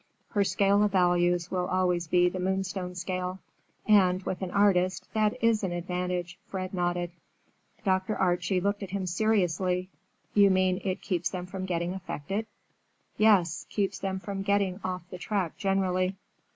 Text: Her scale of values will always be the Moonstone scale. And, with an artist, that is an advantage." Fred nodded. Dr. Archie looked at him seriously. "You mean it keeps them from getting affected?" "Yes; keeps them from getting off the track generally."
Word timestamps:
Her 0.29 0.43
scale 0.43 0.81
of 0.81 0.91
values 0.93 1.51
will 1.51 1.67
always 1.67 2.07
be 2.07 2.27
the 2.27 2.39
Moonstone 2.39 2.95
scale. 2.95 3.37
And, 3.85 4.23
with 4.23 4.41
an 4.41 4.49
artist, 4.49 5.07
that 5.13 5.35
is 5.43 5.63
an 5.63 5.71
advantage." 5.71 6.39
Fred 6.47 6.73
nodded. 6.73 7.11
Dr. 7.85 8.15
Archie 8.15 8.59
looked 8.61 8.81
at 8.81 8.89
him 8.89 9.05
seriously. 9.05 9.89
"You 10.33 10.49
mean 10.49 10.81
it 10.83 11.03
keeps 11.03 11.29
them 11.29 11.45
from 11.45 11.65
getting 11.67 11.93
affected?" 11.93 12.47
"Yes; 13.17 13.67
keeps 13.69 13.99
them 13.99 14.17
from 14.17 14.41
getting 14.41 14.79
off 14.83 15.03
the 15.11 15.19
track 15.19 15.55
generally." 15.57 16.15